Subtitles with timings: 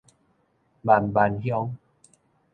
[0.87, 1.75] 萬巒鄉